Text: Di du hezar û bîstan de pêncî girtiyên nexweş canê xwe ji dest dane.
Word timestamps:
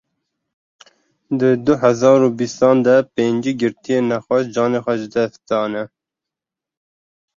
Di 1.39 1.49
du 1.65 1.73
hezar 1.83 2.19
û 2.27 2.29
bîstan 2.39 2.77
de 2.85 2.95
pêncî 3.15 3.53
girtiyên 3.61 4.05
nexweş 4.11 4.43
canê 4.55 4.79
xwe 4.85 4.95
ji 5.01 5.07
dest 5.13 5.39
dane. 5.49 5.83